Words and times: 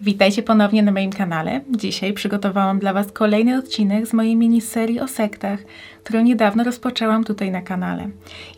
Witajcie 0.00 0.42
ponownie 0.42 0.82
na 0.82 0.92
moim 0.92 1.12
kanale. 1.12 1.60
Dzisiaj 1.76 2.12
przygotowałam 2.12 2.78
dla 2.78 2.92
Was 2.92 3.12
kolejny 3.12 3.58
odcinek 3.58 4.06
z 4.06 4.12
mojej 4.12 4.36
miniserii 4.36 5.00
o 5.00 5.08
sektach, 5.08 5.60
którą 6.04 6.22
niedawno 6.22 6.64
rozpoczęłam 6.64 7.24
tutaj 7.24 7.50
na 7.50 7.62
kanale. 7.62 8.08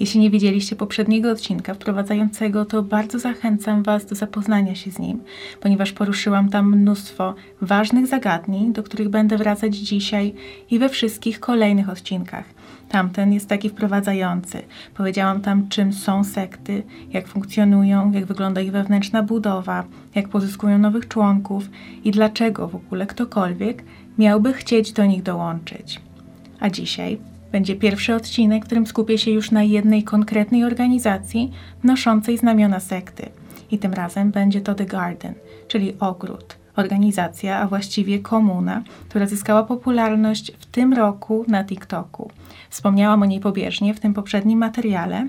Jeśli 0.00 0.21
nie 0.21 0.30
widzieliście 0.30 0.76
poprzedniego 0.76 1.30
odcinka 1.30 1.75
wprowadzającego, 1.75 2.64
to 2.64 2.82
bardzo 2.82 3.18
zachęcam 3.18 3.82
Was 3.82 4.07
do 4.07 4.14
zapoznania 4.14 4.75
się 4.75 4.90
z 4.90 4.98
nim, 4.98 5.22
ponieważ 5.61 5.93
poruszyłam 5.93 6.48
tam 6.48 6.76
mnóstwo 6.76 7.34
ważnych 7.61 8.07
zagadnień, 8.07 8.72
do 8.72 8.82
których 8.82 9.09
będę 9.09 9.36
wracać 9.36 9.76
dzisiaj 9.76 10.34
i 10.70 10.79
we 10.79 10.89
wszystkich 10.89 11.40
kolejnych 11.40 11.89
odcinkach. 11.89 12.45
Tamten 12.90 13.32
jest 13.32 13.49
taki 13.49 13.68
wprowadzający. 13.68 14.62
Powiedziałam 14.94 15.40
tam, 15.40 15.68
czym 15.68 15.93
są 15.93 16.25
sekty, 16.25 16.82
jak 17.12 17.29
funkcjonują, 17.29 18.12
jak 18.12 18.25
wygląda 18.25 18.61
ich 18.61 18.72
wewnętrzna 18.72 19.22
budowa, 19.22 19.85
jak 20.14 20.29
pozyskują 20.29 20.79
nowych 20.79 21.08
członków 21.08 21.71
i 22.04 22.11
dlaczego 22.11 22.68
w 22.68 22.75
ogóle 22.75 23.07
ktokolwiek 23.07 23.84
miałby 24.18 24.53
chcieć 24.53 24.93
do 24.93 25.07
nich 25.07 25.22
dołączyć. 25.22 26.00
A 26.61 26.71
dzisiaj 26.71 27.18
będzie 27.53 27.76
pierwszy 27.76 28.14
odcinek, 28.14 28.62
w 28.62 28.67
którym 28.67 28.86
skupię 28.86 29.18
się 29.18 29.31
już 29.31 29.50
na 29.50 29.62
jednej 29.62 30.03
konkretnej 30.03 30.64
organizacji 30.64 31.53
noszącej 31.84 32.39
znamiona 32.39 32.81
sekty. 32.81 33.28
I 33.70 33.78
tym 33.78 33.95
razem 33.95 34.31
będzie 34.31 34.61
to 34.61 34.75
The 34.75 34.86
Garden, 34.86 35.34
czyli 35.69 35.93
ogród 36.00 36.59
organizacja, 36.81 37.59
a 37.59 37.67
właściwie 37.67 38.19
komuna, 38.19 38.83
która 39.09 39.27
zyskała 39.27 39.62
popularność 39.62 40.53
w 40.59 40.67
tym 40.67 40.92
roku 40.92 41.45
na 41.48 41.64
TikToku. 41.64 42.31
Wspomniałam 42.70 43.22
o 43.22 43.27
niej 43.27 43.41
pobieżnie 43.41 43.95
w 43.95 44.00
tym 44.00 44.14
poprzednim 44.14 44.59
materiale 44.59 45.28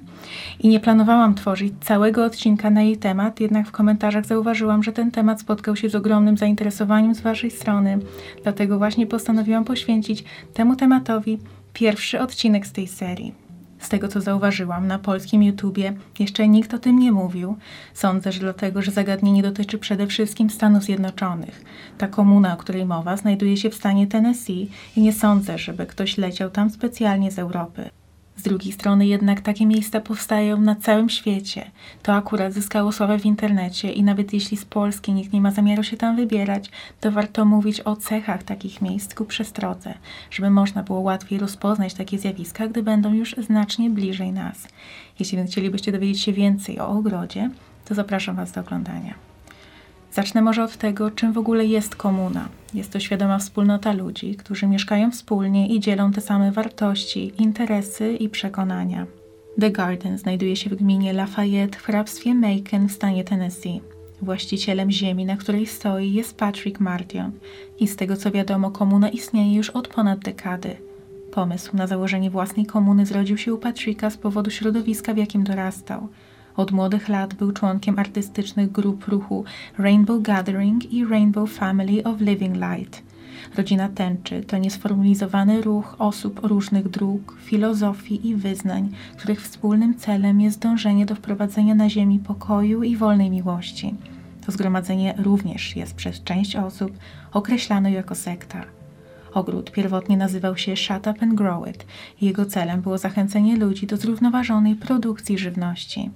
i 0.59 0.69
nie 0.69 0.79
planowałam 0.79 1.35
tworzyć 1.35 1.73
całego 1.81 2.25
odcinka 2.25 2.69
na 2.69 2.81
jej 2.81 2.97
temat, 2.97 3.39
jednak 3.39 3.67
w 3.67 3.71
komentarzach 3.71 4.25
zauważyłam, 4.25 4.83
że 4.83 4.91
ten 4.91 5.11
temat 5.11 5.41
spotkał 5.41 5.75
się 5.75 5.89
z 5.89 5.95
ogromnym 5.95 6.37
zainteresowaniem 6.37 7.15
z 7.15 7.21
Waszej 7.21 7.51
strony, 7.51 7.99
dlatego 8.43 8.77
właśnie 8.77 9.07
postanowiłam 9.07 9.63
poświęcić 9.63 10.23
temu 10.53 10.75
tematowi 10.75 11.39
pierwszy 11.73 12.19
odcinek 12.19 12.67
z 12.67 12.71
tej 12.71 12.87
serii. 12.87 13.40
Z 13.81 13.89
tego 13.89 14.07
co 14.07 14.21
zauważyłam 14.21 14.87
na 14.87 14.99
polskim 14.99 15.43
YouTubie, 15.43 15.93
jeszcze 16.19 16.47
nikt 16.47 16.73
o 16.73 16.79
tym 16.79 16.99
nie 16.99 17.11
mówił. 17.11 17.57
Sądzę, 17.93 18.31
że 18.31 18.39
dlatego, 18.39 18.81
że 18.81 18.91
zagadnienie 18.91 19.43
dotyczy 19.43 19.77
przede 19.77 20.07
wszystkim 20.07 20.49
Stanów 20.49 20.83
Zjednoczonych. 20.83 21.63
Ta 21.97 22.07
komuna, 22.07 22.53
o 22.53 22.57
której 22.57 22.85
mowa, 22.85 23.17
znajduje 23.17 23.57
się 23.57 23.69
w 23.69 23.75
stanie 23.75 24.07
Tennessee 24.07 24.69
i 24.95 25.01
nie 25.01 25.13
sądzę, 25.13 25.57
żeby 25.57 25.85
ktoś 25.85 26.17
leciał 26.17 26.49
tam 26.49 26.69
specjalnie 26.69 27.31
z 27.31 27.39
Europy. 27.39 27.89
Z 28.41 28.43
drugiej 28.43 28.73
strony 28.73 29.07
jednak 29.07 29.41
takie 29.41 29.65
miejsca 29.65 29.99
powstają 29.99 30.61
na 30.61 30.75
całym 30.75 31.09
świecie. 31.09 31.71
To 32.03 32.13
akurat 32.13 32.53
zyskało 32.53 32.91
sławę 32.91 33.19
w 33.19 33.25
internecie 33.25 33.91
i 33.91 34.03
nawet 34.03 34.33
jeśli 34.33 34.57
z 34.57 34.65
Polski 34.65 35.13
nikt 35.13 35.33
nie 35.33 35.41
ma 35.41 35.51
zamiaru 35.51 35.83
się 35.83 35.97
tam 35.97 36.15
wybierać, 36.15 36.69
to 36.99 37.11
warto 37.11 37.45
mówić 37.45 37.81
o 37.81 37.95
cechach 37.95 38.43
takich 38.43 38.81
miejsc 38.81 39.15
ku 39.15 39.25
przestrodze, 39.25 39.93
żeby 40.31 40.49
można 40.49 40.83
było 40.83 40.99
łatwiej 40.99 41.39
rozpoznać 41.39 41.93
takie 41.93 42.19
zjawiska, 42.19 42.67
gdy 42.67 42.83
będą 42.83 43.13
już 43.13 43.35
znacznie 43.37 43.89
bliżej 43.89 44.31
nas. 44.31 44.67
Jeśli 45.19 45.37
więc 45.37 45.51
chcielibyście 45.51 45.91
dowiedzieć 45.91 46.21
się 46.21 46.33
więcej 46.33 46.79
o 46.79 46.87
ogrodzie, 46.87 47.49
to 47.85 47.95
zapraszam 47.95 48.35
Was 48.35 48.51
do 48.51 48.61
oglądania. 48.61 49.30
Zacznę 50.11 50.41
może 50.41 50.63
od 50.63 50.77
tego, 50.77 51.11
czym 51.11 51.33
w 51.33 51.37
ogóle 51.37 51.65
jest 51.65 51.95
komuna. 51.95 52.49
Jest 52.73 52.91
to 52.91 52.99
świadoma 52.99 53.39
wspólnota 53.39 53.93
ludzi, 53.93 54.35
którzy 54.35 54.67
mieszkają 54.67 55.11
wspólnie 55.11 55.67
i 55.67 55.79
dzielą 55.79 56.11
te 56.11 56.21
same 56.21 56.51
wartości, 56.51 57.33
interesy 57.37 58.13
i 58.13 58.29
przekonania. 58.29 59.05
The 59.59 59.71
Garden 59.71 60.17
znajduje 60.17 60.55
się 60.55 60.69
w 60.69 60.75
gminie 60.75 61.13
Lafayette 61.13 61.79
w 61.79 61.83
hrabstwie 61.83 62.35
Macon 62.35 62.87
w 62.87 62.91
stanie 62.91 63.23
Tennessee. 63.23 63.81
Właścicielem 64.21 64.91
ziemi, 64.91 65.25
na 65.25 65.37
której 65.37 65.65
stoi, 65.65 66.13
jest 66.13 66.37
Patrick 66.37 66.79
Martion 66.79 67.31
i 67.79 67.87
z 67.87 67.95
tego 67.95 68.17
co 68.17 68.31
wiadomo, 68.31 68.71
komuna 68.71 69.09
istnieje 69.09 69.55
już 69.55 69.69
od 69.69 69.87
ponad 69.87 70.19
dekady. 70.19 70.77
Pomysł 71.31 71.77
na 71.77 71.87
założenie 71.87 72.29
własnej 72.29 72.65
komuny 72.65 73.05
zrodził 73.05 73.37
się 73.37 73.53
u 73.53 73.57
Patricka 73.57 74.09
z 74.09 74.17
powodu 74.17 74.51
środowiska, 74.51 75.13
w 75.13 75.17
jakim 75.17 75.43
dorastał– 75.43 76.07
od 76.55 76.71
młodych 76.71 77.09
lat 77.09 77.33
był 77.33 77.51
członkiem 77.51 77.99
artystycznych 77.99 78.71
grup 78.71 79.07
ruchu 79.07 79.43
Rainbow 79.77 80.21
Gathering 80.21 80.93
i 80.93 81.05
Rainbow 81.05 81.51
Family 81.51 82.03
of 82.03 82.21
Living 82.21 82.55
Light. 82.55 83.03
Rodzina 83.57 83.89
tęczy 83.89 84.43
to 84.43 84.57
niesformalizowany 84.57 85.61
ruch 85.61 85.95
osób 85.99 86.39
różnych 86.43 86.89
dróg, 86.89 87.37
filozofii 87.45 88.27
i 88.27 88.35
wyznań, 88.35 88.89
których 89.17 89.41
wspólnym 89.41 89.95
celem 89.95 90.41
jest 90.41 90.59
dążenie 90.59 91.05
do 91.05 91.15
wprowadzenia 91.15 91.75
na 91.75 91.89
Ziemi 91.89 92.19
pokoju 92.19 92.83
i 92.83 92.97
wolnej 92.97 93.29
miłości. 93.29 93.95
To 94.45 94.51
zgromadzenie 94.51 95.13
również 95.17 95.75
jest 95.75 95.95
przez 95.95 96.23
część 96.23 96.55
osób 96.55 96.91
określane 97.31 97.91
jako 97.91 98.15
sekta. 98.15 98.61
Ogród 99.33 99.71
pierwotnie 99.71 100.17
nazywał 100.17 100.57
się 100.57 100.75
Shut 100.75 101.07
Up 101.07 101.15
and 101.21 101.33
Grow 101.33 101.67
It 101.67 101.85
jego 102.21 102.45
celem 102.45 102.81
było 102.81 102.97
zachęcenie 102.97 103.57
ludzi 103.57 103.87
do 103.87 103.97
zrównoważonej 103.97 104.75
produkcji 104.75 105.37
żywności. 105.37 106.09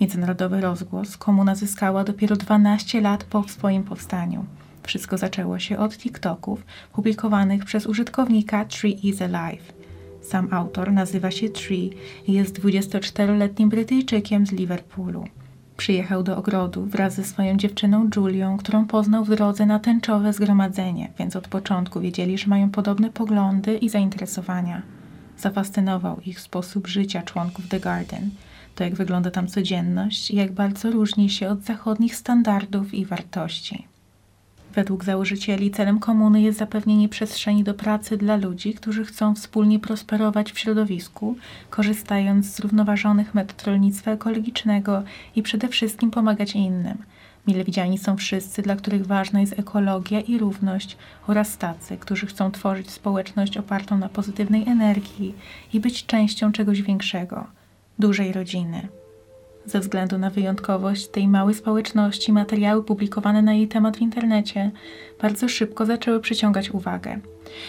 Międzynarodowy 0.00 0.60
rozgłos 0.60 1.16
komuna 1.16 1.54
zyskała 1.54 2.04
dopiero 2.04 2.36
12 2.36 3.00
lat 3.00 3.24
po 3.24 3.48
swoim 3.48 3.82
powstaniu. 3.82 4.44
Wszystko 4.82 5.18
zaczęło 5.18 5.58
się 5.58 5.78
od 5.78 5.98
TikToków 5.98 6.64
publikowanych 6.92 7.64
przez 7.64 7.86
użytkownika 7.86 8.64
Tree 8.64 9.08
is 9.08 9.22
Alive. 9.22 9.72
Sam 10.22 10.48
autor 10.50 10.92
nazywa 10.92 11.30
się 11.30 11.48
Tree 11.48 11.90
i 12.26 12.32
jest 12.32 12.60
24-letnim 12.60 13.68
Brytyjczykiem 13.68 14.46
z 14.46 14.52
Liverpoolu. 14.52 15.24
Przyjechał 15.76 16.22
do 16.22 16.36
ogrodu 16.36 16.84
wraz 16.86 17.14
ze 17.14 17.24
swoją 17.24 17.56
dziewczyną 17.56 18.10
Julią, 18.16 18.56
którą 18.56 18.86
poznał 18.86 19.24
w 19.24 19.30
drodze 19.30 19.66
na 19.66 19.78
tęczowe 19.78 20.32
zgromadzenie, 20.32 21.10
więc 21.18 21.36
od 21.36 21.48
początku 21.48 22.00
wiedzieli, 22.00 22.38
że 22.38 22.46
mają 22.46 22.70
podobne 22.70 23.10
poglądy 23.10 23.76
i 23.76 23.88
zainteresowania. 23.88 24.82
Zafascynował 25.38 26.20
ich 26.20 26.40
sposób 26.40 26.86
życia 26.86 27.22
członków 27.22 27.68
The 27.68 27.80
Garden– 27.80 28.30
to 28.78 28.84
jak 28.84 28.94
wygląda 28.94 29.30
tam 29.30 29.46
codzienność 29.48 30.30
i 30.30 30.36
jak 30.36 30.52
bardzo 30.52 30.90
różni 30.90 31.30
się 31.30 31.48
od 31.48 31.62
zachodnich 31.62 32.16
standardów 32.16 32.94
i 32.94 33.06
wartości. 33.06 33.86
Według 34.74 35.04
założycieli 35.04 35.70
celem 35.70 35.98
komuny 35.98 36.42
jest 36.42 36.58
zapewnienie 36.58 37.08
przestrzeni 37.08 37.64
do 37.64 37.74
pracy 37.74 38.16
dla 38.16 38.36
ludzi, 38.36 38.74
którzy 38.74 39.04
chcą 39.04 39.34
wspólnie 39.34 39.78
prosperować 39.78 40.52
w 40.52 40.58
środowisku, 40.58 41.36
korzystając 41.70 42.46
z 42.46 42.56
zrównoważonych 42.56 43.34
metod 43.34 43.64
rolnictwa 43.64 44.10
ekologicznego 44.10 45.02
i 45.36 45.42
przede 45.42 45.68
wszystkim 45.68 46.10
pomagać 46.10 46.54
innym. 46.54 46.98
Mile 47.46 47.64
widziani 47.64 47.98
są 47.98 48.16
wszyscy, 48.16 48.62
dla 48.62 48.76
których 48.76 49.06
ważna 49.06 49.40
jest 49.40 49.58
ekologia 49.58 50.20
i 50.20 50.38
równość, 50.38 50.96
oraz 51.26 51.58
tacy, 51.58 51.96
którzy 51.96 52.26
chcą 52.26 52.50
tworzyć 52.50 52.90
społeczność 52.90 53.56
opartą 53.56 53.98
na 53.98 54.08
pozytywnej 54.08 54.68
energii 54.68 55.34
i 55.72 55.80
być 55.80 56.06
częścią 56.06 56.52
czegoś 56.52 56.82
większego– 56.82 57.46
dużej 57.98 58.32
rodziny. 58.32 58.88
Ze 59.68 59.80
względu 59.80 60.18
na 60.18 60.30
wyjątkowość 60.30 61.08
tej 61.08 61.28
małej 61.28 61.54
społeczności, 61.54 62.32
materiały 62.32 62.84
publikowane 62.84 63.42
na 63.42 63.54
jej 63.54 63.68
temat 63.68 63.96
w 63.96 64.00
internecie 64.00 64.70
bardzo 65.22 65.48
szybko 65.48 65.86
zaczęły 65.86 66.20
przyciągać 66.20 66.70
uwagę. 66.70 67.20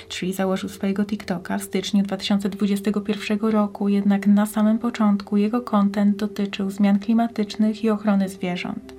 Tree 0.09 0.34
założył 0.34 0.69
swojego 0.69 1.06
TikToka 1.06 1.57
w 1.57 1.63
styczniu 1.63 2.03
2021 2.03 3.39
roku, 3.39 3.89
jednak 3.89 4.28
na 4.28 4.45
samym 4.45 4.79
początku 4.79 5.38
jego 5.38 5.62
kontent 5.62 6.16
dotyczył 6.16 6.69
zmian 6.69 7.00
klimatycznych 7.00 7.83
i 7.83 7.89
ochrony 7.89 8.30
zwierząt. 8.30 8.94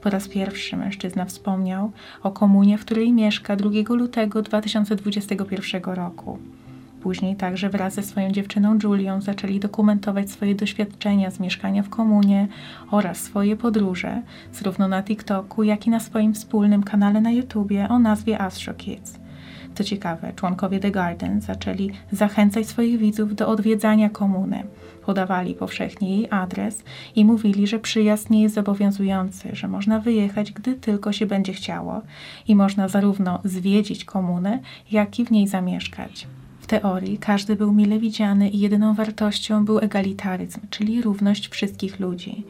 Po 0.00 0.10
raz 0.10 0.28
pierwszy 0.28 0.76
mężczyzna 0.76 1.24
wspomniał 1.24 1.92
o 2.22 2.30
komunie, 2.30 2.78
w 2.78 2.84
której 2.84 3.12
mieszka 3.12 3.56
2 3.56 3.70
lutego 3.88 4.42
2021 4.42 5.82
roku. 5.84 6.38
Później 7.02 7.36
także 7.36 7.70
wraz 7.70 7.94
ze 7.94 8.02
swoją 8.02 8.30
dziewczyną 8.30 8.78
Julią 8.82 9.20
zaczęli 9.20 9.60
dokumentować 9.60 10.30
swoje 10.30 10.54
doświadczenia 10.54 11.30
z 11.30 11.40
mieszkania 11.40 11.82
w 11.82 11.88
komunie 11.88 12.48
oraz 12.90 13.18
swoje 13.18 13.56
podróże, 13.56 14.22
zarówno 14.52 14.88
na 14.88 15.02
TikToku, 15.02 15.62
jak 15.62 15.86
i 15.86 15.90
na 15.90 16.00
swoim 16.00 16.34
wspólnym 16.34 16.82
kanale 16.82 17.20
na 17.20 17.30
YouTubie 17.30 17.88
o 17.88 17.98
nazwie 17.98 18.40
Astro 18.40 18.74
Kids. 18.74 19.18
Co 19.74 19.84
ciekawe, 19.84 20.32
członkowie 20.36 20.80
The 20.80 20.90
Garden 20.90 21.40
zaczęli 21.40 21.90
zachęcać 22.12 22.66
swoich 22.66 22.98
widzów 22.98 23.34
do 23.34 23.48
odwiedzania 23.48 24.10
komuny. 24.10 24.62
Podawali 25.06 25.54
powszechnie 25.54 26.16
jej 26.16 26.28
adres 26.30 26.82
i 27.16 27.24
mówili, 27.24 27.66
że 27.66 27.78
przyjazd 27.78 28.30
nie 28.30 28.42
jest 28.42 28.54
zobowiązujący, 28.54 29.48
że 29.52 29.68
można 29.68 30.00
wyjechać, 30.00 30.52
gdy 30.52 30.74
tylko 30.74 31.12
się 31.12 31.26
będzie 31.26 31.52
chciało 31.52 32.02
i 32.48 32.56
można 32.56 32.88
zarówno 32.88 33.40
zwiedzić 33.44 34.04
komunę, 34.04 34.58
jak 34.90 35.18
i 35.18 35.24
w 35.24 35.30
niej 35.30 35.48
zamieszkać 35.48 36.26
teorii 36.70 37.18
każdy 37.18 37.56
był 37.56 37.72
mile 37.72 37.98
widziany 37.98 38.48
i 38.48 38.58
jedyną 38.58 38.94
wartością 38.94 39.64
był 39.64 39.78
egalitaryzm, 39.78 40.60
czyli 40.70 41.02
równość 41.02 41.48
wszystkich 41.48 42.00
ludzi. 42.00 42.44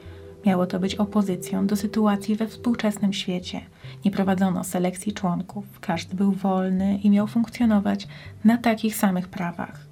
Miało 0.46 0.67
to 0.67 0.81
być 0.81 0.94
opozycją 0.94 1.67
do 1.67 1.76
sytuacji 1.76 2.37
we 2.37 2.46
współczesnym 2.46 3.12
świecie. 3.12 3.61
Nie 4.05 4.11
prowadzono 4.11 4.64
selekcji 4.64 5.12
członków, 5.12 5.64
każdy 5.81 6.17
był 6.17 6.32
wolny 6.32 6.99
i 6.99 7.11
miał 7.11 7.26
funkcjonować 7.26 8.08
na 8.44 8.58
takich 8.58 8.96
samych 8.96 9.28
prawach. 9.28 9.89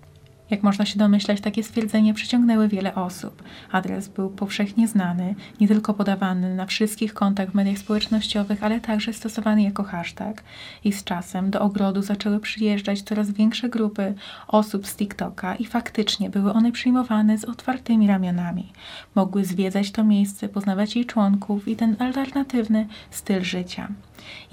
Jak 0.50 0.62
można 0.62 0.87
się 0.87 0.99
domyślać, 0.99 1.41
takie 1.41 1.62
stwierdzenie 1.62 2.15
przyciągnęły 2.15 2.69
wiele 2.69 2.95
osób. 2.95 3.43
Adres 3.73 4.09
był 4.09 4.31
powszechnie 4.31 4.89
znany, 4.89 5.35
nie 5.61 5.69
tylko 5.69 5.95
podawany 5.95 6.55
na 6.55 6.67
wszystkich 6.67 7.15
kontach 7.15 7.50
w 7.50 7.55
mediach 7.55 7.79
społecznościowych, 7.79 8.65
ale 8.65 8.81
także 8.81 9.12
stosowany 9.12 9.62
jako 9.62 9.83
hashtag. 9.83 10.43
I 10.85 10.93
z 10.93 11.05
czasem 11.05 11.50
do 11.50 11.61
ogrodu 11.61 12.03
zaczęły 12.03 12.41
przyjeżdżać 12.41 13.03
coraz 13.03 13.31
większe 13.31 13.69
grupy 13.69 14.15
osób 14.49 14.87
z 14.87 14.97
TikToka 14.97 15.56
i 15.56 15.65
faktycznie 15.65 16.31
były 16.31 16.53
one 16.53 16.73
przyjmowane 16.73 17.39
z 17.39 17.45
otwartymi 17.45 18.06
ramionami. 18.06 18.73
Mogły 19.15 19.45
zwiedzać 19.45 19.91
to 19.91 20.05
miejsce, 20.05 20.49
poznawać 20.49 20.97
jej 20.97 21.06
członków 21.06 21.69
i 21.69 21.77
ten 21.77 21.97
alternatywny 21.99 22.87
styl 23.11 23.43
życia. 23.43 23.89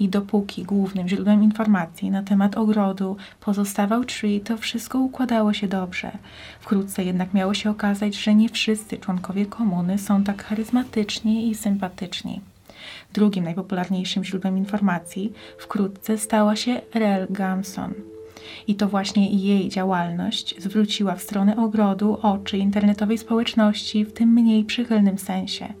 I 0.00 0.08
dopóki 0.08 0.64
głównym 0.64 1.08
źródłem 1.08 1.42
informacji 1.42 2.10
na 2.10 2.22
temat 2.22 2.56
ogrodu 2.56 3.16
pozostawał 3.40 4.04
Tree, 4.04 4.40
to 4.40 4.56
wszystko 4.56 4.98
układało 4.98 5.52
się 5.52 5.68
dobrze. 5.86 6.18
Wkrótce 6.60 7.04
jednak 7.04 7.34
miało 7.34 7.54
się 7.54 7.70
okazać, 7.70 8.14
że 8.14 8.34
nie 8.34 8.48
wszyscy 8.48 8.98
członkowie 8.98 9.46
komuny 9.46 9.98
są 9.98 10.24
tak 10.24 10.44
charyzmatyczni 10.44 11.50
i 11.50 11.54
sympatyczni. 11.54 12.40
Drugim 13.12 13.44
najpopularniejszym 13.44 14.24
źródłem 14.24 14.58
informacji 14.58 15.32
wkrótce 15.58 16.18
stała 16.18 16.56
się 16.56 16.80
Rel 16.94 17.26
Gamson. 17.30 17.94
I 18.66 18.74
to 18.74 18.88
właśnie 18.88 19.30
jej 19.30 19.68
działalność 19.68 20.54
zwróciła 20.58 21.14
w 21.14 21.22
stronę 21.22 21.56
ogrodu 21.56 22.18
oczy 22.22 22.58
internetowej 22.58 23.18
społeczności 23.18 24.04
w 24.04 24.12
tym 24.12 24.28
mniej 24.28 24.64
przychylnym 24.64 25.18
sensie. 25.18 25.72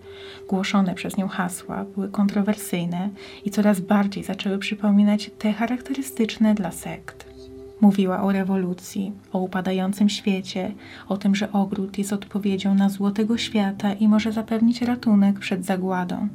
Głoszone 0.48 0.94
przez 0.94 1.16
nią 1.16 1.28
hasła 1.28 1.84
były 1.94 2.08
kontrowersyjne 2.08 3.08
i 3.44 3.50
coraz 3.50 3.80
bardziej 3.80 4.24
zaczęły 4.24 4.58
przypominać 4.58 5.30
te 5.38 5.52
charakterystyczne 5.52 6.54
dla 6.54 6.70
sekt. 6.70 7.35
Mówiła 7.80 8.22
o 8.22 8.32
rewolucji, 8.32 9.12
o 9.32 9.38
upadającym 9.38 10.08
świecie, 10.08 10.72
o 11.08 11.16
tym, 11.16 11.34
że 11.34 11.52
ogród 11.52 11.98
jest 11.98 12.12
odpowiedzią 12.12 12.74
na 12.74 12.88
złotego 12.88 13.38
świata 13.38 13.92
i 13.92 14.08
może 14.08 14.32
zapewnić 14.32 14.82
ratunek 14.82 15.38
przed 15.38 15.64
zagładą. 15.64 16.28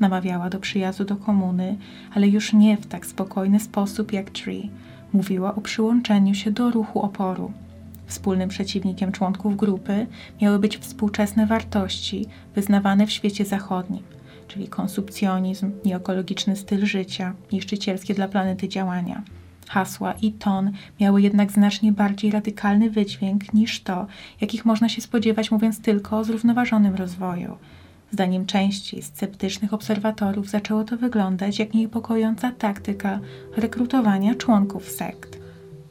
Namawiała 0.00 0.50
do 0.50 0.58
przyjazdu 0.58 1.04
do 1.04 1.16
komuny, 1.16 1.76
ale 2.14 2.28
już 2.28 2.52
nie 2.52 2.76
w 2.76 2.86
tak 2.86 3.06
spokojny 3.06 3.60
sposób 3.60 4.12
jak 4.12 4.30
Tree. 4.30 4.70
Mówiła 5.12 5.54
o 5.54 5.60
przyłączeniu 5.60 6.34
się 6.34 6.50
do 6.50 6.70
ruchu 6.70 7.00
oporu. 7.02 7.52
Wspólnym 8.06 8.48
przeciwnikiem 8.48 9.12
członków 9.12 9.56
grupy 9.56 10.06
miały 10.42 10.58
być 10.58 10.78
współczesne 10.78 11.46
wartości 11.46 12.26
wyznawane 12.54 13.06
w 13.06 13.12
świecie 13.12 13.44
zachodnim, 13.44 14.02
czyli 14.48 14.68
konsumpcjonizm, 14.68 15.70
nieekologiczny 15.84 16.56
styl 16.56 16.86
życia, 16.86 17.34
niszczycielskie 17.52 18.14
dla 18.14 18.28
planety 18.28 18.68
działania. 18.68 19.22
Hasła 19.68 20.12
i 20.12 20.32
ton 20.32 20.72
miały 21.00 21.22
jednak 21.22 21.52
znacznie 21.52 21.92
bardziej 21.92 22.30
radykalny 22.30 22.90
wydźwięk 22.90 23.52
niż 23.52 23.82
to, 23.82 24.06
jakich 24.40 24.64
można 24.64 24.88
się 24.88 25.00
spodziewać, 25.00 25.50
mówiąc 25.50 25.80
tylko 25.80 26.18
o 26.18 26.24
zrównoważonym 26.24 26.94
rozwoju. 26.94 27.56
Zdaniem 28.10 28.46
części 28.46 29.02
sceptycznych 29.02 29.74
obserwatorów 29.74 30.48
zaczęło 30.48 30.84
to 30.84 30.96
wyglądać 30.96 31.58
jak 31.58 31.74
niepokojąca 31.74 32.52
taktyka 32.52 33.20
rekrutowania 33.56 34.34
członków 34.34 34.88
sekt. 34.88 35.38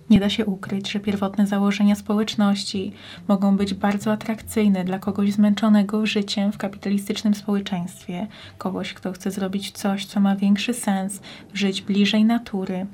Nie 0.09 0.19
da 0.19 0.29
się 0.29 0.45
ukryć, 0.45 0.91
że 0.91 0.99
pierwotne 0.99 1.47
założenia 1.47 1.95
społeczności 1.95 2.91
mogą 3.27 3.57
być 3.57 3.73
bardzo 3.73 4.11
atrakcyjne 4.11 4.83
dla 4.83 4.99
kogoś 4.99 5.31
zmęczonego 5.31 6.05
życiem 6.05 6.51
w 6.51 6.57
kapitalistycznym 6.57 7.35
społeczeństwie, 7.35 8.27
kogoś, 8.57 8.93
kto 8.93 9.11
chce 9.11 9.31
zrobić 9.31 9.71
coś, 9.71 10.05
co 10.05 10.19
ma 10.19 10.35
większy 10.35 10.73
sens, 10.73 11.21
żyć 11.53 11.81
bliżej 11.81 12.25
natury, 12.25 12.85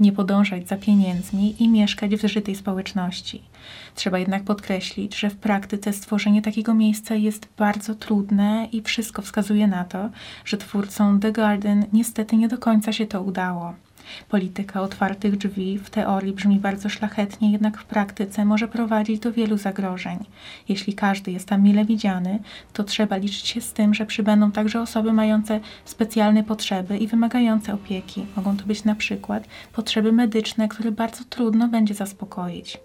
nie 0.00 0.12
podążać 0.12 0.68
za 0.68 0.76
pieniędzmi 0.76 1.62
i 1.62 1.68
mieszkać 1.68 2.16
w 2.16 2.20
zżytej 2.20 2.54
społeczności. 2.54 3.42
Trzeba 3.94 4.18
jednak 4.18 4.42
podkreślić, 4.42 5.18
że 5.18 5.30
w 5.30 5.36
praktyce 5.36 5.92
stworzenie 5.92 6.42
takiego 6.42 6.74
miejsca 6.74 7.14
jest 7.14 7.48
bardzo 7.58 7.94
trudne 7.94 8.68
i 8.72 8.82
wszystko 8.82 9.22
wskazuje 9.22 9.66
na 9.66 9.84
to, 9.84 10.10
że 10.44 10.56
twórcom 10.56 11.20
The 11.20 11.32
Garden 11.32 11.86
niestety 11.92 12.36
nie 12.36 12.48
do 12.48 12.58
końca 12.58 12.92
się 12.92 13.06
to 13.06 13.22
udało. 13.22 13.74
Polityka 14.28 14.82
otwartych 14.82 15.36
drzwi 15.36 15.78
w 15.78 15.90
teorii 15.90 16.32
brzmi 16.32 16.58
bardzo 16.58 16.88
szlachetnie, 16.88 17.52
jednak 17.52 17.78
w 17.78 17.84
praktyce 17.84 18.44
może 18.44 18.68
prowadzić 18.68 19.20
do 19.20 19.32
wielu 19.32 19.56
zagrożeń. 19.56 20.18
Jeśli 20.68 20.94
każdy 20.94 21.32
jest 21.32 21.48
tam 21.48 21.62
mile 21.62 21.84
widziany, 21.84 22.38
to 22.72 22.84
trzeba 22.84 23.16
liczyć 23.16 23.46
się 23.46 23.60
z 23.60 23.72
tym, 23.72 23.94
że 23.94 24.06
przybędą 24.06 24.52
także 24.52 24.80
osoby 24.80 25.12
mające 25.12 25.60
specjalne 25.84 26.44
potrzeby 26.44 26.98
i 26.98 27.06
wymagające 27.06 27.74
opieki. 27.74 28.26
Mogą 28.36 28.56
to 28.56 28.64
być 28.64 28.84
na 28.84 28.94
przykład 28.94 29.44
potrzeby 29.72 30.12
medyczne, 30.12 30.68
które 30.68 30.92
bardzo 30.92 31.24
trudno 31.24 31.68
będzie 31.68 31.94
zaspokoić. 31.94 32.80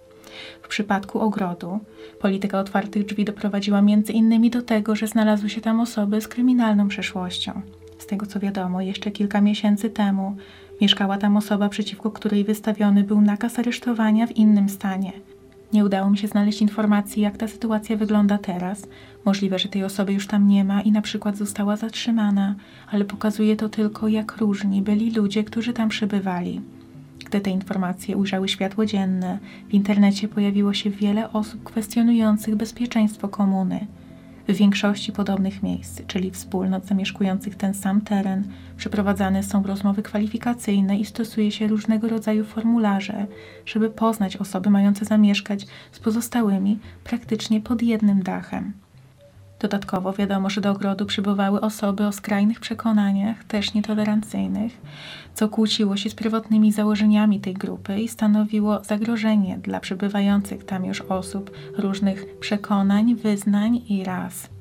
W 0.64 0.68
przypadku 0.68 1.20
ogrodu 1.20 1.80
polityka 2.22 2.60
otwartych 2.60 3.06
drzwi 3.06 3.26
doprowadziła 3.26 3.82
między 3.82 4.14
innymi 4.14 4.50
do 4.50 4.62
tego, 4.62 4.96
że 4.96 5.08
znalazły 5.08 5.50
się 5.50 5.62
tam 5.62 5.80
osoby 5.80 6.22
z 6.22 6.28
kryminalną 6.28 6.88
przeszłością. 6.88 7.62
Z 8.00 8.06
tego 8.08 8.26
co 8.26 8.40
wiadomo, 8.40 8.82
jeszcze 8.82 9.12
kilka 9.12 9.42
miesięcy 9.42 9.90
temu 9.90 10.36
Mieszkała 10.82 11.18
tam 11.18 11.38
osoba, 11.38 11.70
przeciwko 11.70 12.12
której 12.12 12.44
wystawiony 12.44 13.04
był 13.04 13.22
nakaz 13.22 13.60
aresztowania 13.60 14.28
w 14.28 14.38
innym 14.38 14.70
stanie. 14.70 15.12
Nie 15.74 15.86
udało 15.86 16.10
mi 16.10 16.18
się 16.18 16.28
znaleźć 16.28 16.62
informacji, 16.62 17.22
jak 17.22 17.38
ta 17.38 17.48
sytuacja 17.48 17.98
wygląda 17.98 18.38
teraz. 18.38 18.88
Możliwe, 19.26 19.60
że 19.60 19.70
tej 19.70 19.84
osoby 19.84 20.14
już 20.14 20.28
tam 20.28 20.48
nie 20.48 20.64
ma 20.64 20.82
i 20.82 20.92
na 20.92 21.02
przykład 21.02 21.38
została 21.38 21.76
zatrzymana, 21.76 22.56
ale 22.92 23.06
pokazuje 23.06 23.56
to 23.56 23.70
tylko, 23.70 24.08
jak 24.08 24.38
różni 24.38 24.82
byli 24.82 25.12
ludzie, 25.12 25.44
którzy 25.44 25.74
tam 25.74 25.90
przebywali. 25.90 26.62
Gdy 27.26 27.42
te 27.42 27.50
informacje 27.50 28.18
ujrzały 28.18 28.48
światło 28.48 28.86
dzienne, 28.86 29.40
w 29.70 29.74
internecie 29.74 30.28
pojawiło 30.28 30.74
się 30.74 30.90
wiele 30.90 31.34
osób 31.34 31.64
kwestionujących 31.64 32.56
bezpieczeństwo 32.56 33.28
komuny. 33.28 33.88
W 34.48 34.54
większości 34.54 35.12
podobnych 35.12 35.64
miejsc, 35.64 36.02
czyli 36.08 36.32
wspólnot 36.32 36.86
zamieszkujących 36.86 37.56
ten 37.56 37.74
sam 37.74 38.02
teren, 38.02 38.44
przeprowadzane 38.78 39.44
są 39.44 39.64
rozmowy 39.64 40.04
kwalifikacyjne 40.04 40.98
i 40.98 41.06
stosuje 41.06 41.52
się 41.52 41.68
różnego 41.68 42.10
rodzaju 42.10 42.46
formularze, 42.46 43.28
żeby 43.66 43.90
poznać 43.90 44.38
osoby 44.38 44.70
mające 44.70 45.06
zamieszkać 45.06 45.66
z 45.92 46.00
pozostałymi 46.00 46.80
praktycznie 47.04 47.62
pod 47.62 47.82
jednym 47.82 48.24
dachem. 48.24 48.74
Dodatkowo 49.60 50.14
wiadomo, 50.14 50.50
że 50.50 50.62
do 50.62 50.72
ogrodu 50.72 51.06
przybywały 51.06 51.62
osoby 51.62 52.06
o 52.06 52.12
skrajnych 52.12 52.60
przekonaniach, 52.60 53.44
też 53.44 53.74
nietolerancyjnych, 53.74 54.82
co 55.34 55.50
kłóciło 55.50 55.98
się 55.98 56.10
z 56.10 56.16
pierwotnymi 56.16 56.72
założeniami 56.72 57.40
tej 57.40 57.54
grupy 57.54 58.00
i 58.00 58.08
stanowiło 58.08 58.84
zagrożenie 58.84 59.58
dla 59.58 59.80
przybywających 59.80 60.66
tam 60.66 60.86
już 60.86 61.02
osób 61.02 61.52
różnych 61.78 62.40
przekonań, 62.40 63.16
wyznań 63.16 63.82
i 63.90 64.04
ras. 64.04 64.57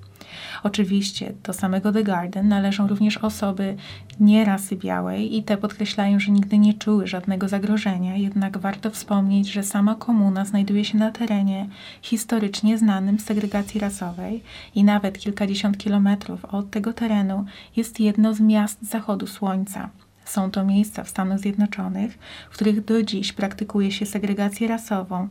Oczywiście 0.63 1.33
do 1.43 1.53
samego 1.53 1.93
The 1.93 2.03
Garden 2.03 2.49
należą 2.49 2.87
również 2.87 3.19
osoby 3.19 3.77
nie 4.21 4.45
rasy 4.45 4.77
białej 4.77 5.37
i 5.37 5.43
te 5.43 5.57
podkreślają, 5.57 6.21
że 6.21 6.33
nigdy 6.33 6.59
nie 6.59 6.75
czuły 6.75 7.07
żadnego 7.07 7.49
zagrożenia, 7.49 8.17
jednak 8.17 8.59
warto 8.59 8.91
wspomnieć, 8.91 9.53
że 9.53 9.63
sama 9.63 9.95
komuna 9.95 10.45
znajduje 10.45 10.85
się 10.85 10.99
na 10.99 11.11
terenie 11.11 11.69
historycznie 12.03 12.79
znanym 12.79 13.19
z 13.19 13.25
segregacji 13.25 13.81
rasowej 13.81 14.43
i 14.75 14.85
nawet 14.85 15.19
kilkadziesiąt 15.19 15.79
kilometrów 15.79 16.45
od 16.45 16.71
tego 16.71 16.93
terenu 16.93 17.45
jest 17.77 18.01
jedno 18.01 18.35
z 18.35 18.41
miast 18.41 18.83
zachodu 18.83 19.27
słońca. 19.27 19.91
Są 20.25 20.51
to 20.51 20.65
miejsca 20.65 21.05
w 21.05 21.09
Stanach 21.09 21.39
Zjednoczonych, 21.39 22.19
w 22.51 22.55
których 22.55 22.85
do 22.85 23.03
dziś 23.03 23.33
praktykuje 23.33 23.93
się 23.93 24.07
segregację 24.07 24.69
rasową, 24.69 25.29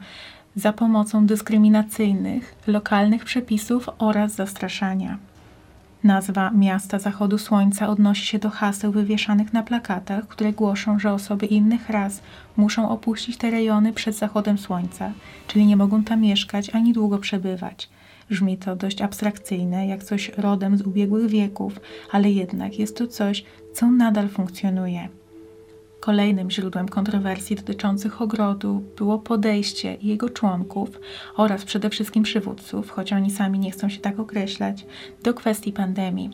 za 0.56 0.74
pomocą 0.74 1.26
dyskryminacyjnych, 1.26 2.56
lokalnych 2.68 3.26
przepisów 3.26 3.90
oraz 3.98 4.36
zastraszania. 4.36 5.18
Nazwa 6.04 6.52
miasta 6.52 7.00
zachodu 7.00 7.38
słońca 7.38 7.88
odnosi 7.90 8.26
się 8.26 8.40
do 8.40 8.50
haseł 8.50 8.92
wywieszanych 8.92 9.54
na 9.54 9.64
plakatach, 9.64 10.28
które 10.28 10.54
głoszą, 10.54 11.00
że 11.00 11.14
osoby 11.14 11.46
innych 11.46 11.90
ras 11.90 12.22
muszą 12.58 12.90
opuścić 12.90 13.38
te 13.38 13.52
rejony 13.52 13.94
przed 13.94 14.16
zachodem 14.16 14.58
słońca, 14.58 15.12
czyli 15.48 15.66
nie 15.66 15.78
mogą 15.78 16.04
tam 16.04 16.22
mieszkać 16.22 16.70
ani 16.70 16.94
długo 16.94 17.18
przebywać. 17.18 17.90
Brzmi 18.30 18.58
to 18.58 18.76
dość 18.76 19.02
abstrakcyjne, 19.02 19.88
jak 19.88 20.04
coś 20.04 20.30
rodem 20.30 20.78
z 20.78 20.82
ubiegłych 20.82 21.28
wieków, 21.28 21.80
ale 22.12 22.32
jednak 22.32 22.80
jest 22.80 22.98
to 22.98 23.08
coś, 23.08 23.44
co 23.74 23.92
nadal 23.92 24.30
funkcjonuje. 24.30 25.10
Kolejnym 26.06 26.52
źródłem 26.52 26.90
kontrowersji 26.90 27.56
dotyczących 27.56 28.22
ogrodu 28.22 28.84
było 28.98 29.20
podejście 29.20 29.98
jego 30.02 30.30
członków 30.30 31.00
oraz 31.36 31.66
przede 31.66 31.90
wszystkim 31.90 32.24
przywódców, 32.24 32.90
choć 32.90 33.14
oni 33.14 33.32
sami 33.32 33.60
nie 33.60 33.72
chcą 33.72 33.90
się 33.90 34.00
tak 34.00 34.20
określać, 34.20 34.86
do 35.24 35.34
kwestii 35.34 35.74
pandemii. 35.74 36.30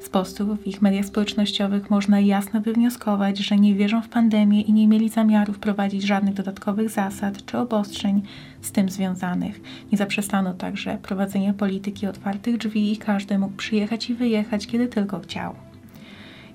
Z 0.00 0.08
postów 0.08 0.60
w 0.60 0.66
ich 0.66 0.82
mediach 0.82 1.04
społecznościowych 1.04 1.90
można 1.90 2.20
jasno 2.20 2.60
wywnioskować, 2.60 3.38
że 3.38 3.56
nie 3.56 3.74
wierzą 3.74 4.02
w 4.02 4.08
pandemię 4.08 4.60
i 4.60 4.72
nie 4.72 4.88
mieli 4.88 5.08
zamiaru 5.08 5.52
wprowadzić 5.52 6.02
żadnych 6.02 6.34
dodatkowych 6.34 6.90
zasad 6.90 7.44
czy 7.44 7.58
obostrzeń 7.58 8.22
z 8.60 8.72
tym 8.72 8.88
związanych. 8.88 9.60
Nie 9.92 9.98
zaprzestano 9.98 10.54
także 10.54 10.98
prowadzenia 11.02 11.54
polityki 11.54 12.06
otwartych 12.06 12.58
drzwi 12.58 12.92
i 12.92 12.96
każdy 12.96 13.38
mógł 13.38 13.56
przyjechać 13.56 14.10
i 14.10 14.14
wyjechać, 14.14 14.66
kiedy 14.66 14.88
tylko 14.88 15.20
chciał. 15.20 15.63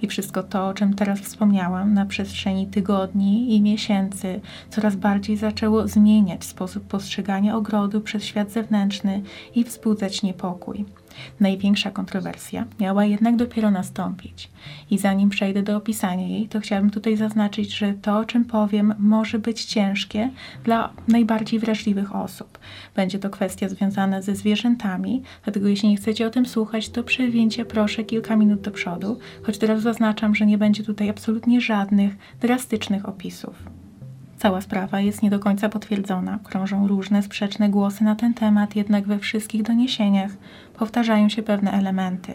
I 0.01 0.07
wszystko 0.07 0.43
to, 0.43 0.67
o 0.67 0.73
czym 0.73 0.93
teraz 0.93 1.19
wspomniałam, 1.19 1.93
na 1.93 2.05
przestrzeni 2.05 2.67
tygodni 2.67 3.55
i 3.55 3.61
miesięcy 3.61 4.41
coraz 4.69 4.95
bardziej 4.95 5.37
zaczęło 5.37 5.87
zmieniać 5.87 6.45
sposób 6.45 6.83
postrzegania 6.83 7.55
ogrodu 7.55 8.01
przez 8.01 8.23
świat 8.23 8.51
zewnętrzny 8.51 9.21
i 9.55 9.63
wzbudzać 9.63 10.23
niepokój. 10.23 10.85
Największa 11.39 11.91
kontrowersja 11.91 12.65
miała 12.79 13.05
jednak 13.05 13.35
dopiero 13.35 13.71
nastąpić. 13.71 14.49
I 14.91 14.97
zanim 14.97 15.29
przejdę 15.29 15.63
do 15.63 15.77
opisania 15.77 16.27
jej, 16.27 16.47
to 16.47 16.59
chciałabym 16.59 16.89
tutaj 16.89 17.17
zaznaczyć, 17.17 17.77
że 17.77 17.93
to, 17.93 18.17
o 18.17 18.25
czym 18.25 18.45
powiem, 18.45 18.93
może 18.99 19.39
być 19.39 19.65
ciężkie 19.65 20.29
dla 20.63 20.93
najbardziej 21.07 21.59
wrażliwych 21.59 22.15
osób. 22.15 22.59
Będzie 22.95 23.19
to 23.19 23.29
kwestia 23.29 23.69
związana 23.69 24.21
ze 24.21 24.35
zwierzętami, 24.35 25.23
dlatego 25.43 25.67
jeśli 25.67 25.89
nie 25.89 25.97
chcecie 25.97 26.27
o 26.27 26.29
tym 26.29 26.45
słuchać, 26.45 26.89
to 26.89 27.03
przewincie 27.03 27.65
proszę 27.65 28.03
kilka 28.03 28.35
minut 28.35 28.61
do 28.61 28.71
przodu, 28.71 29.19
choć 29.43 29.57
teraz 29.57 29.81
zaznaczam, 29.81 30.35
że 30.35 30.45
nie 30.45 30.57
będzie 30.57 30.83
tutaj 30.83 31.09
absolutnie 31.09 31.61
żadnych 31.61 32.17
drastycznych 32.41 33.09
opisów. 33.09 33.55
Cała 34.39 34.61
sprawa 34.61 34.99
jest 34.99 35.23
nie 35.23 35.29
do 35.29 35.39
końca 35.39 35.69
potwierdzona, 35.69 36.39
krążą 36.43 36.87
różne 36.87 37.23
sprzeczne 37.23 37.69
głosy 37.69 38.03
na 38.03 38.15
ten 38.15 38.33
temat, 38.33 38.75
jednak 38.75 39.07
we 39.07 39.19
wszystkich 39.19 39.63
doniesieniach 39.63 40.31
powtarzają 40.77 41.29
się 41.29 41.43
pewne 41.43 41.71
elementy. 41.71 42.33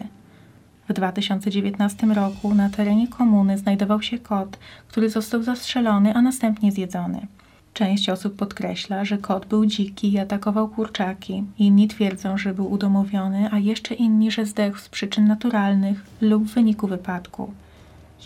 W 0.88 0.92
2019 0.92 2.06
roku 2.06 2.54
na 2.54 2.70
terenie 2.70 3.08
komuny 3.08 3.58
znajdował 3.58 4.02
się 4.02 4.18
kot, 4.18 4.58
który 4.88 5.10
został 5.10 5.42
zastrzelony, 5.42 6.14
a 6.14 6.22
następnie 6.22 6.72
zjedzony. 6.72 7.26
Część 7.74 8.08
osób 8.08 8.36
podkreśla, 8.36 9.04
że 9.04 9.18
kot 9.18 9.46
był 9.46 9.66
dziki 9.66 10.12
i 10.12 10.18
atakował 10.18 10.68
kurczaki. 10.68 11.44
Inni 11.58 11.88
twierdzą, 11.88 12.38
że 12.38 12.54
był 12.54 12.72
udomowiony, 12.72 13.48
a 13.52 13.58
jeszcze 13.58 13.94
inni, 13.94 14.30
że 14.30 14.46
zdechł 14.46 14.78
z 14.78 14.88
przyczyn 14.88 15.26
naturalnych 15.26 16.06
lub 16.20 16.44
w 16.44 16.54
wyniku 16.54 16.86
wypadku. 16.86 17.52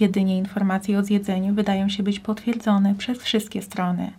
Jedynie 0.01 0.39
informacje 0.39 0.99
o 0.99 1.05
zjedzeniu 1.05 1.55
wydają 1.55 1.89
się 1.89 2.03
być 2.03 2.21
potwierdzone 2.21 2.95
przez 2.95 3.19
wszystkie 3.19 3.63
strony. 3.63 4.13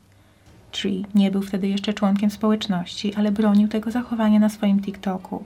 Tree 0.71 1.05
nie 1.15 1.31
był 1.31 1.41
wtedy 1.41 1.67
jeszcze 1.67 1.93
członkiem 1.93 2.29
społeczności, 2.29 3.15
ale 3.15 3.31
bronił 3.31 3.67
tego 3.67 3.91
zachowania 3.91 4.39
na 4.39 4.49
swoim 4.49 4.81
TikToku. 4.81 5.43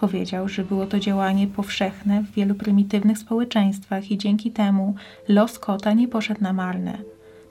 Powiedział, 0.00 0.48
że 0.48 0.64
było 0.64 0.86
to 0.86 0.98
działanie 0.98 1.46
powszechne 1.46 2.22
w 2.22 2.32
wielu 2.32 2.54
prymitywnych 2.54 3.18
społeczeństwach 3.18 4.10
i 4.10 4.18
dzięki 4.18 4.50
temu 4.50 4.94
los 5.28 5.58
kota 5.58 5.92
nie 5.92 6.08
poszedł 6.08 6.42
na 6.42 6.52
marne. 6.52 6.98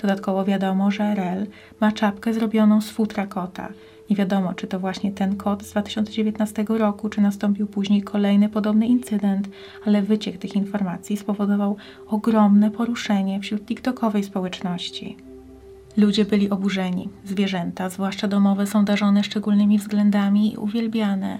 Dodatkowo 0.01 0.45
wiadomo, 0.45 0.91
że 0.91 1.15
Rel 1.15 1.47
ma 1.79 1.91
czapkę 1.91 2.33
zrobioną 2.33 2.81
z 2.81 2.89
futra 2.89 3.27
kota– 3.27 3.69
nie 4.09 4.15
wiadomo, 4.15 4.53
czy 4.53 4.67
to 4.67 4.79
właśnie 4.79 5.11
ten 5.11 5.35
kod 5.35 5.63
z 5.63 5.71
2019 5.71 6.65
roku, 6.67 7.09
czy 7.09 7.21
nastąpił 7.21 7.67
później 7.67 8.01
kolejny 8.01 8.49
podobny 8.49 8.87
incydent, 8.87 9.49
ale 9.85 10.01
wyciek 10.01 10.37
tych 10.37 10.55
informacji 10.55 11.17
spowodował 11.17 11.77
ogromne 12.07 12.71
poruszenie 12.71 13.39
wśród 13.39 13.65
TikTokowej 13.65 14.23
społeczności. 14.23 15.17
Ludzie 15.97 16.25
byli 16.25 16.49
oburzeni. 16.49 17.09
Zwierzęta, 17.25 17.89
zwłaszcza 17.89 18.27
domowe, 18.27 18.67
są 18.67 18.85
darzone 18.85 19.23
szczególnymi 19.23 19.77
względami 19.77 20.53
i 20.53 20.57
uwielbiane, 20.57 21.39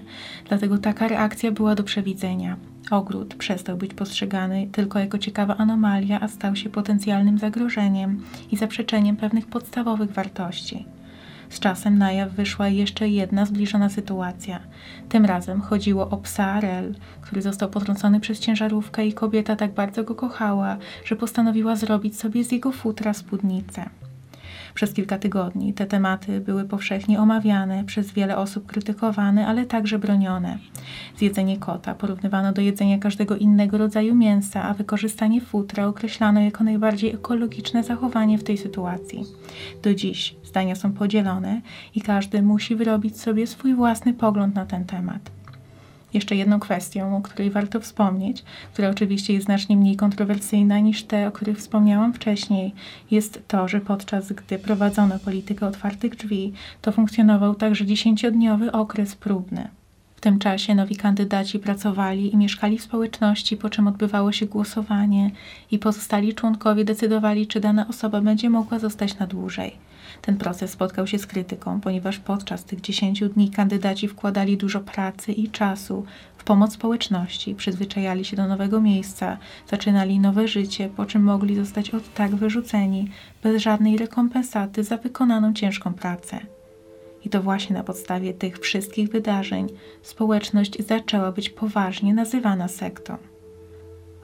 dlatego 0.49 0.77
taka 0.77 1.07
reakcja 1.07 1.51
była 1.51 1.75
do 1.75 1.83
przewidzenia. 1.83 2.57
Ogród 2.91 3.35
przestał 3.35 3.77
być 3.77 3.93
postrzegany 3.93 4.67
tylko 4.71 4.99
jako 4.99 5.17
ciekawa 5.17 5.57
anomalia, 5.57 6.21
a 6.21 6.27
stał 6.27 6.55
się 6.55 6.69
potencjalnym 6.69 7.39
zagrożeniem 7.39 8.21
i 8.51 8.57
zaprzeczeniem 8.57 9.15
pewnych 9.15 9.47
podstawowych 9.47 10.11
wartości. 10.11 10.85
Z 11.49 11.59
czasem 11.59 11.97
na 11.97 12.11
jaw 12.11 12.31
wyszła 12.31 12.67
jeszcze 12.67 13.09
jedna 13.09 13.45
zbliżona 13.45 13.89
sytuacja. 13.89 14.59
Tym 15.09 15.25
razem 15.25 15.61
chodziło 15.61 16.09
o 16.09 16.17
psa 16.17 16.45
Arel, 16.45 16.95
który 17.21 17.41
został 17.41 17.69
potrącony 17.69 18.19
przez 18.19 18.39
ciężarówkę 18.39 19.05
i 19.05 19.13
kobieta 19.13 19.55
tak 19.55 19.73
bardzo 19.73 20.03
go 20.03 20.15
kochała, 20.15 20.77
że 21.05 21.15
postanowiła 21.15 21.75
zrobić 21.75 22.19
sobie 22.19 22.43
z 22.43 22.51
jego 22.51 22.71
futra 22.71 23.13
spódnicę. 23.13 23.89
Przez 24.75 24.93
kilka 24.93 25.17
tygodni 25.17 25.73
te 25.73 25.85
tematy 25.85 26.41
były 26.41 26.65
powszechnie 26.65 27.19
omawiane, 27.19 27.83
przez 27.83 28.11
wiele 28.11 28.37
osób 28.37 28.65
krytykowane, 28.65 29.47
ale 29.47 29.65
także 29.65 29.99
bronione. 29.99 30.57
Zjedzenie 31.17 31.57
kota 31.57 31.93
porównywano 31.93 32.53
do 32.53 32.61
jedzenia 32.61 32.99
każdego 32.99 33.35
innego 33.35 33.77
rodzaju 33.77 34.15
mięsa, 34.15 34.63
a 34.63 34.73
wykorzystanie 34.73 35.41
futra 35.41 35.87
określano 35.87 36.41
jako 36.41 36.63
najbardziej 36.63 37.13
ekologiczne 37.13 37.83
zachowanie 37.83 38.37
w 38.37 38.43
tej 38.43 38.57
sytuacji. 38.57 39.23
Do 39.83 39.93
dziś 39.93 40.35
zdania 40.43 40.75
są 40.75 40.93
podzielone 40.93 41.61
i 41.95 42.01
każdy 42.01 42.41
musi 42.41 42.75
wyrobić 42.75 43.21
sobie 43.21 43.47
swój 43.47 43.75
własny 43.75 44.13
pogląd 44.13 44.55
na 44.55 44.65
ten 44.65 44.85
temat. 44.85 45.31
Jeszcze 46.15 46.35
jedną 46.35 46.59
kwestią, 46.59 47.17
o 47.17 47.21
której 47.21 47.51
warto 47.51 47.79
wspomnieć, 47.79 48.43
która 48.73 48.89
oczywiście 48.89 49.33
jest 49.33 49.45
znacznie 49.45 49.77
mniej 49.77 49.95
kontrowersyjna 49.95 50.79
niż 50.79 51.03
te, 51.03 51.27
o 51.27 51.31
których 51.31 51.57
wspomniałam 51.57 52.13
wcześniej, 52.13 52.73
jest 53.11 53.47
to, 53.47 53.67
że 53.67 53.81
podczas 53.81 54.31
gdy 54.31 54.59
prowadzono 54.59 55.19
politykę 55.19 55.67
otwartych 55.67 56.15
drzwi, 56.15 56.53
to 56.81 56.91
funkcjonował 56.91 57.55
także 57.55 57.85
dziesięciodniowy 57.85 58.71
okres 58.71 59.15
próbny. 59.15 59.67
W 60.15 60.21
tym 60.21 60.39
czasie 60.39 60.75
nowi 60.75 60.95
kandydaci 60.95 61.59
pracowali 61.59 62.33
i 62.33 62.37
mieszkali 62.37 62.77
w 62.77 62.83
społeczności, 62.83 63.57
po 63.57 63.69
czym 63.69 63.87
odbywało 63.87 64.31
się 64.31 64.45
głosowanie 64.45 65.31
i 65.71 65.79
pozostali 65.79 66.33
członkowie 66.33 66.85
decydowali, 66.85 67.47
czy 67.47 67.59
dana 67.59 67.87
osoba 67.87 68.21
będzie 68.21 68.49
mogła 68.49 68.79
zostać 68.79 69.19
na 69.19 69.27
dłużej. 69.27 69.75
Ten 70.21 70.37
proces 70.37 70.71
spotkał 70.71 71.07
się 71.07 71.19
z 71.19 71.25
krytyką, 71.25 71.81
ponieważ 71.81 72.19
podczas 72.19 72.65
tych 72.65 72.81
10 72.81 73.23
dni 73.29 73.49
kandydaci 73.49 74.07
wkładali 74.07 74.57
dużo 74.57 74.79
pracy 74.79 75.31
i 75.31 75.49
czasu 75.49 76.05
w 76.37 76.43
pomoc 76.43 76.73
społeczności, 76.73 77.55
przyzwyczajali 77.55 78.25
się 78.25 78.35
do 78.35 78.47
nowego 78.47 78.81
miejsca, 78.81 79.37
zaczynali 79.69 80.19
nowe 80.19 80.47
życie, 80.47 80.89
po 80.89 81.05
czym 81.05 81.23
mogli 81.23 81.55
zostać 81.55 81.89
od 81.89 82.13
tak 82.13 82.35
wyrzuceni 82.35 83.09
bez 83.43 83.61
żadnej 83.61 83.97
rekompensaty 83.97 84.83
za 84.83 84.97
wykonaną 84.97 85.53
ciężką 85.53 85.93
pracę. 85.93 86.39
I 87.25 87.29
to 87.29 87.41
właśnie 87.41 87.75
na 87.75 87.83
podstawie 87.83 88.33
tych 88.33 88.59
wszystkich 88.59 89.09
wydarzeń 89.09 89.67
społeczność 90.01 90.85
zaczęła 90.87 91.31
być 91.31 91.49
poważnie 91.49 92.13
nazywana 92.13 92.67
sektą. 92.67 93.17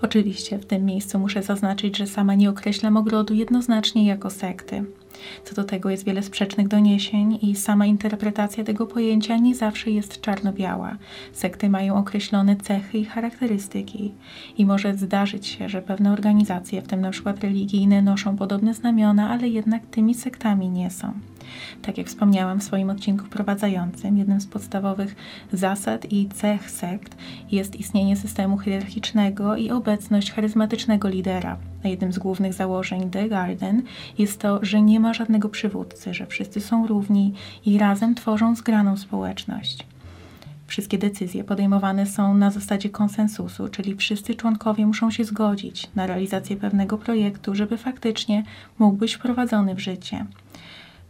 Oczywiście 0.02 0.58
w 0.58 0.66
tym 0.66 0.86
miejscu 0.86 1.20
muszę 1.20 1.44
zaznaczyć, 1.44 1.98
że 1.98 2.08
sama 2.08 2.36
nie 2.36 2.50
określam 2.50 2.98
ogrodu 2.98 3.34
jednoznacznie 3.34 4.06
jako 4.06 4.30
sekty. 4.30 4.84
Co 5.44 5.56
do 5.56 5.64
tego 5.64 5.90
jest 5.90 6.06
wiele 6.06 6.24
sprzecznych 6.24 6.68
doniesień 6.68 7.40
i 7.42 7.56
sama 7.56 7.86
interpretacja 7.86 8.64
tego 8.64 8.88
pojęcia 8.88 9.38
nie 9.38 9.56
zawsze 9.56 9.92
jest 9.92 10.22
czarno-biała. 10.22 10.98
Sekty 11.34 11.70
mają 11.70 11.96
określone 11.96 12.56
cechy 12.56 12.98
i 12.98 13.06
charakterystyki 13.06 14.12
i 14.58 14.66
może 14.66 14.98
zdarzyć 14.98 15.48
się, 15.48 15.70
że 15.70 15.82
pewne 15.82 16.14
organizacje, 16.14 16.82
w 16.82 16.88
tym 16.88 17.02
na 17.02 17.12
przykład 17.12 17.44
religijne, 17.44 18.02
noszą 18.02 18.38
podobne 18.38 18.74
znamiona, 18.74 19.30
ale 19.30 19.48
jednak 19.48 19.86
tymi 19.86 20.14
sektami 20.14 20.70
nie 20.70 20.90
są. 20.90 21.14
Tak 21.82 21.98
jak 21.98 22.08
wspomniałam 22.08 22.60
w 22.60 22.64
swoim 22.64 22.90
odcinku 22.90 23.26
wprowadzającym, 23.26 24.18
jednym 24.18 24.42
z 24.42 24.48
podstawowych 24.48 25.16
zasad 25.54 26.12
i 26.12 26.30
cech 26.30 26.72
sekt 26.72 27.18
jest 27.52 27.76
istnienie 27.76 28.18
systemu 28.18 28.60
hierarchicznego 28.60 29.56
i 29.56 29.72
obecność 29.72 30.32
charyzmatycznego 30.32 31.10
lidera. 31.10 31.58
A 31.86 31.88
jednym 31.88 32.14
z 32.14 32.20
głównych 32.20 32.54
założeń 32.54 33.10
The 33.10 33.30
Garden 33.30 33.82
jest 34.18 34.40
to, 34.40 34.60
że 34.62 34.82
nie 34.82 35.00
ma 35.00 35.14
żadnego 35.14 35.50
przywódcy, 35.50 36.14
że 36.14 36.26
wszyscy 36.26 36.62
są 36.62 36.88
równi 36.88 37.34
i 37.66 37.78
razem 37.78 38.16
tworzą 38.16 38.56
zgraną 38.56 38.98
społeczność. 38.98 39.86
Wszystkie 40.72 40.98
decyzje 40.98 41.44
podejmowane 41.44 42.06
są 42.06 42.34
na 42.34 42.52
zasadzie 42.52 42.90
konsensusu, 42.90 43.68
czyli 43.68 43.96
wszyscy 43.96 44.36
członkowie 44.36 44.86
muszą 44.86 45.12
się 45.12 45.24
zgodzić 45.24 45.90
na 45.96 46.08
realizację 46.08 46.56
pewnego 46.56 46.98
projektu, 46.98 47.56
żeby 47.56 47.78
faktycznie 47.78 48.44
mógł 48.80 48.98
być 48.98 49.14
wprowadzony 49.14 49.76
w 49.76 49.80
życie. 49.80 50.26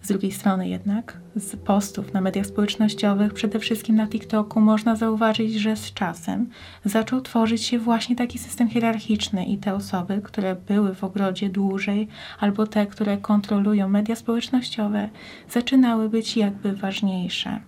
Z 0.01 0.07
drugiej 0.07 0.31
strony 0.31 0.69
jednak, 0.69 1.17
z 1.35 1.55
postów 1.55 2.13
na 2.13 2.21
mediach 2.21 2.45
społecznościowych, 2.45 3.33
przede 3.33 3.59
wszystkim 3.59 3.95
na 3.95 4.07
TikToku, 4.07 4.61
można 4.61 4.95
zauważyć, 4.95 5.53
że 5.53 5.75
z 5.75 5.93
czasem 5.93 6.49
zaczął 6.85 7.21
tworzyć 7.21 7.63
się 7.63 7.79
właśnie 7.79 8.15
taki 8.15 8.39
system 8.39 8.69
hierarchiczny 8.69 9.45
i 9.45 9.57
te 9.57 9.73
osoby, 9.73 10.21
które 10.23 10.55
były 10.55 10.95
w 10.95 11.03
ogrodzie 11.03 11.49
dłużej, 11.49 12.07
albo 12.39 12.67
te, 12.67 12.87
które 12.87 13.17
kontrolują 13.17 13.89
media 13.89 14.15
społecznościowe, 14.15 15.09
zaczynały 15.49 16.09
być 16.09 16.37
jakby 16.37 16.73
ważniejsze. 16.73 17.59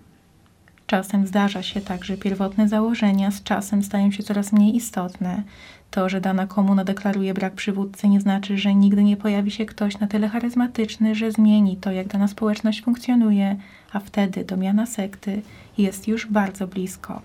Czasem 0.86 1.26
zdarza 1.26 1.62
się 1.62 1.80
tak, 1.80 2.04
że 2.04 2.16
pierwotne 2.16 2.68
założenia 2.68 3.30
z 3.30 3.42
czasem 3.42 3.82
stają 3.82 4.10
się 4.10 4.22
coraz 4.22 4.52
mniej 4.52 4.76
istotne, 4.76 5.42
to, 5.94 6.08
że 6.08 6.20
dana 6.20 6.46
komuna 6.46 6.84
deklaruje 6.84 7.34
brak 7.34 7.54
przywódcy, 7.54 8.08
nie 8.08 8.20
znaczy, 8.20 8.58
że 8.58 8.74
nigdy 8.74 9.04
nie 9.04 9.16
pojawi 9.16 9.50
się 9.50 9.66
ktoś 9.66 9.98
na 9.98 10.06
tyle 10.06 10.28
charyzmatyczny, 10.28 11.14
że 11.14 11.32
zmieni 11.32 11.76
to, 11.76 11.92
jak 11.92 12.08
dana 12.08 12.28
społeczność 12.28 12.82
funkcjonuje, 12.82 13.56
a 13.92 14.00
wtedy 14.00 14.44
domiana 14.44 14.86
sekty 14.86 15.42
jest 15.78 16.08
już 16.08 16.26
bardzo 16.26 16.66
blisko. 16.66 17.22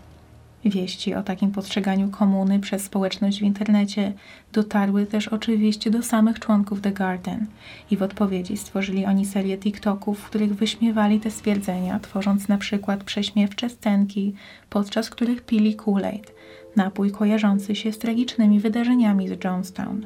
Wieści 0.65 1.13
o 1.13 1.23
takim 1.23 1.51
postrzeganiu 1.51 2.09
komuny 2.09 2.59
przez 2.59 2.83
społeczność 2.83 3.39
w 3.39 3.43
internecie 3.43 4.13
dotarły 4.53 5.05
też 5.05 5.27
oczywiście 5.27 5.91
do 5.91 6.03
samych 6.03 6.39
członków 6.39 6.81
The 6.81 6.91
Garden 6.91 7.45
i 7.91 7.97
w 7.97 8.03
odpowiedzi 8.03 8.57
stworzyli 8.57 9.05
oni 9.05 9.25
serię 9.25 9.57
TikToków, 9.57 10.19
w 10.19 10.25
których 10.25 10.55
wyśmiewali 10.55 11.19
te 11.19 11.31
stwierdzenia, 11.31 11.99
tworząc 11.99 12.47
na 12.47 12.57
przykład 12.57 13.03
prześmiewcze 13.03 13.69
scenki, 13.69 14.33
podczas 14.69 15.09
których 15.09 15.41
pili 15.41 15.75
Kool-Aid. 15.75 16.31
Napój 16.79 17.11
kojarzący 17.11 17.75
się 17.75 17.91
z 17.91 17.97
tragicznymi 17.97 18.59
wydarzeniami 18.59 19.27
z 19.27 19.43
Jonestown. 19.43 20.05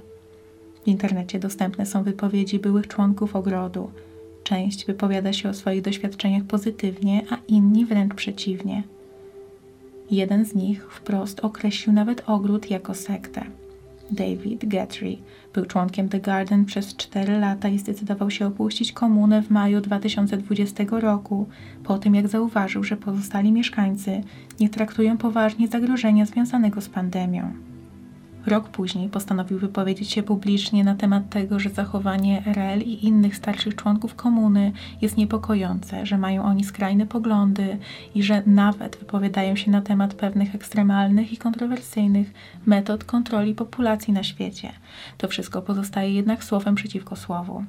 W 0.84 0.88
internecie 0.88 1.40
dostępne 1.40 1.86
są 1.86 2.04
wypowiedzi 2.04 2.60
byłych 2.60 2.88
członków 2.88 3.36
ogrodu. 3.36 3.90
Część 4.44 4.86
wypowiada 4.86 5.34
się 5.34 5.50
o 5.50 5.54
swoich 5.54 5.82
doświadczeniach 5.82 6.44
pozytywnie, 6.44 7.22
a 7.30 7.38
inni 7.48 7.86
wręcz 7.86 8.14
przeciwnie. 8.14 8.84
Jeden 10.12 10.46
z 10.46 10.56
nich 10.56 10.92
wprost 10.92 11.40
określił 11.40 11.96
nawet 11.96 12.24
ogród 12.30 12.70
jako 12.70 12.94
sektę. 12.94 13.46
David 14.14 14.66
Guthrie 14.66 15.18
był 15.54 15.66
członkiem 15.66 16.10
The 16.10 16.20
Garden 16.20 16.66
przez 16.66 16.96
4 16.96 17.40
lata 17.40 17.70
i 17.70 17.80
zdecydował 17.80 18.32
się 18.32 18.48
opuścić 18.48 18.92
komunę 18.92 19.42
w 19.42 19.50
maju 19.50 19.82
2020 19.82 20.84
roku, 20.90 21.48
po 21.84 21.98
tym 21.98 22.16
jak 22.16 22.28
zauważył, 22.28 22.84
że 22.84 22.98
pozostali 22.98 23.52
mieszkańcy 23.52 24.24
nie 24.60 24.70
traktują 24.70 25.18
poważnie 25.18 25.68
zagrożenia 25.68 26.26
związanego 26.26 26.82
z 26.82 26.90
pandemią. 26.90 27.73
Rok 28.46 28.70
później 28.70 29.10
postanowił 29.10 29.60
wypowiedzieć 29.60 30.12
się 30.12 30.24
publicznie 30.24 30.84
na 30.84 30.96
temat 30.96 31.30
tego, 31.30 31.60
że 31.60 31.70
zachowanie 31.70 32.44
RL 32.46 32.82
i 32.82 33.06
innych 33.06 33.36
starszych 33.36 33.76
członków 33.76 34.16
komuny 34.16 34.72
jest 35.02 35.18
niepokojące, 35.18 36.06
że 36.06 36.18
mają 36.18 36.44
oni 36.44 36.64
skrajne 36.64 37.06
poglądy 37.06 37.78
i 38.16 38.24
że 38.24 38.44
nawet 38.46 38.96
wypowiadają 38.96 39.56
się 39.56 39.72
na 39.72 39.82
temat 39.82 40.14
pewnych 40.14 40.56
ekstremalnych 40.56 41.34
i 41.34 41.38
kontrowersyjnych 41.38 42.34
metod 42.66 43.04
kontroli 43.04 43.56
populacji 43.56 44.14
na 44.14 44.24
świecie. 44.24 44.72
To 45.18 45.28
wszystko 45.28 45.62
pozostaje 45.62 46.14
jednak 46.14 46.44
słowem 46.44 46.76
przeciwko 46.76 47.16
słowu. 47.16 47.64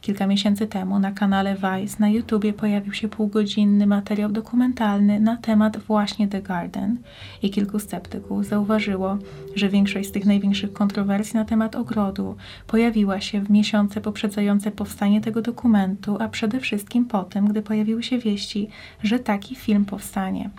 Kilka 0.00 0.26
miesięcy 0.26 0.66
temu 0.66 0.98
na 0.98 1.12
kanale 1.12 1.54
Vice 1.54 1.96
na 1.98 2.08
YouTubie 2.08 2.52
pojawił 2.52 2.92
się 2.92 3.08
półgodzinny 3.08 3.86
materiał 3.86 4.30
dokumentalny 4.32 5.20
na 5.20 5.36
temat 5.36 5.78
właśnie 5.78 6.28
The 6.28 6.42
Garden 6.42 6.96
i 7.42 7.50
kilku 7.50 7.78
sceptyków 7.78 8.46
zauważyło, 8.46 9.18
że 9.54 9.68
większość 9.68 10.08
z 10.08 10.12
tych 10.12 10.26
największych 10.26 10.72
kontrowersji 10.72 11.36
na 11.36 11.44
temat 11.44 11.76
ogrodu 11.76 12.36
pojawiła 12.66 13.20
się 13.20 13.40
w 13.40 13.50
miesiące 13.50 14.00
poprzedzające 14.00 14.70
powstanie 14.70 15.20
tego 15.20 15.42
dokumentu, 15.42 16.16
a 16.20 16.28
przede 16.28 16.60
wszystkim 16.60 17.04
po 17.04 17.22
tym, 17.24 17.48
gdy 17.48 17.62
pojawiły 17.62 18.02
się 18.02 18.18
wieści, 18.18 18.68
że 19.02 19.18
taki 19.18 19.54
film 19.54 19.84
powstanie. 19.84 20.50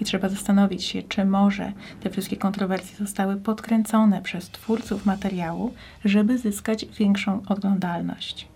I 0.00 0.04
trzeba 0.04 0.28
zastanowić 0.28 0.84
się, 0.84 1.02
czy 1.02 1.24
może 1.24 1.72
te 2.00 2.10
wszystkie 2.10 2.36
kontrowersje 2.36 2.96
zostały 2.96 3.36
podkręcone 3.36 4.22
przez 4.22 4.48
twórców 4.48 5.06
materiału, 5.06 5.72
żeby 6.04 6.38
zyskać 6.38 6.86
większą 6.98 7.42
oglądalność. 7.46 8.53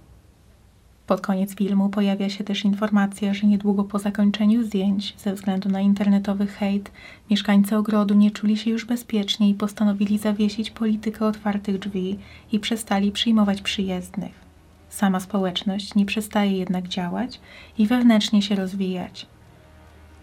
Pod 1.08 1.20
koniec 1.20 1.54
filmu 1.54 1.88
pojawia 1.88 2.28
się 2.28 2.44
też 2.44 2.64
informacja, 2.64 3.34
że 3.34 3.46
niedługo 3.46 3.84
po 3.84 3.98
zakończeniu 3.98 4.62
zdjęć, 4.62 5.14
ze 5.18 5.34
względu 5.34 5.68
na 5.68 5.80
internetowy 5.80 6.46
hejt, 6.46 6.90
mieszkańcy 7.30 7.76
ogrodu 7.76 8.14
nie 8.14 8.30
czuli 8.30 8.56
się 8.56 8.70
już 8.70 8.84
bezpiecznie 8.84 9.50
i 9.50 9.54
postanowili 9.54 10.18
zawiesić 10.18 10.70
politykę 10.70 11.26
otwartych 11.26 11.78
drzwi 11.78 12.18
i 12.52 12.60
przestali 12.60 13.12
przyjmować 13.12 13.62
przyjezdnych. 13.62 14.32
Sama 14.88 15.20
społeczność 15.20 15.94
nie 15.94 16.06
przestaje 16.06 16.52
jednak 16.52 16.88
działać 16.88 17.40
i 17.78 17.86
wewnętrznie 17.86 18.42
się 18.42 18.54
rozwijać. 18.54 19.26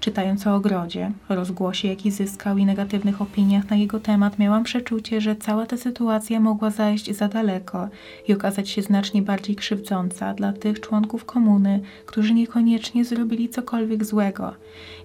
Czytając 0.05 0.47
o 0.47 0.55
ogrodzie, 0.55 1.11
rozgłosie, 1.29 1.87
jaki 1.87 2.11
zyskał 2.11 2.57
i 2.57 2.65
negatywnych 2.65 3.21
opiniach 3.21 3.69
na 3.69 3.75
jego 3.75 3.99
temat, 3.99 4.39
miałam 4.39 4.63
przeczucie, 4.63 5.21
że 5.21 5.35
cała 5.35 5.65
ta 5.65 5.77
sytuacja 5.77 6.39
mogła 6.39 6.69
zajść 6.69 7.15
za 7.15 7.27
daleko 7.27 7.89
i 8.27 8.33
okazać 8.33 8.69
się 8.69 8.81
znacznie 8.81 9.21
bardziej 9.21 9.55
krzywdząca 9.55 10.33
dla 10.33 10.53
tych 10.53 10.79
członków 10.79 11.25
komuny, 11.25 11.79
którzy 12.05 12.33
niekoniecznie 12.33 13.05
zrobili 13.05 13.49
cokolwiek 13.49 14.05
złego. 14.05 14.53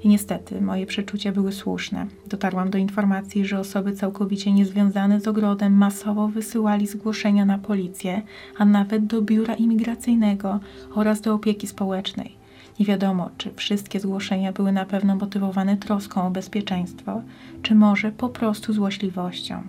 I 0.03 0.09
niestety 0.09 0.61
moje 0.61 0.87
przeczucia 0.87 1.33
były 1.33 1.53
słuszne. 1.53 2.07
Dotarłam 2.27 2.71
do 2.71 2.79
informacji, 2.79 3.45
że 3.45 3.61
osoby 3.61 3.93
całkowicie 3.93 4.53
niezwiązane 4.53 5.21
z 5.21 5.29
ogrodem 5.29 5.73
masowo 5.73 6.29
wysyłali 6.29 6.87
zgłoszenia 6.87 7.45
na 7.45 7.59
policję, 7.59 8.23
a 8.59 8.65
nawet 8.65 9.07
do 9.07 9.23
biura 9.23 9.55
imigracyjnego 9.55 10.61
oraz 10.95 11.21
do 11.21 11.35
opieki 11.35 11.67
społecznej. 11.67 12.40
Nie 12.81 12.87
wiadomo, 12.87 13.31
czy 13.39 13.55
wszystkie 13.55 14.01
zgłoszenia 14.01 14.53
były 14.53 14.73
na 14.73 14.85
pewno 14.85 15.17
motywowane 15.17 15.77
troską 15.77 16.27
o 16.27 16.31
bezpieczeństwo, 16.31 17.23
czy 17.63 17.75
może 17.75 18.13
po 18.13 18.29
prostu 18.29 18.73
złośliwością. 18.73 19.63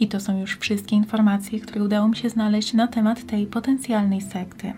I 0.00 0.08
to 0.08 0.20
są 0.20 0.40
już 0.40 0.58
wszystkie 0.58 0.96
informacje, 0.96 1.60
które 1.60 1.84
udało 1.84 2.08
mi 2.08 2.16
się 2.16 2.30
znaleźć 2.30 2.72
na 2.72 2.88
temat 2.88 3.26
tej 3.26 3.46
potencjalnej 3.46 4.20
sekty. 4.20 4.72